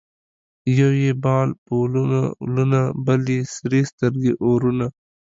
[0.77, 4.85] یو یې بال په ولونه ولونه ـ بل یې سرې سترګې اورونه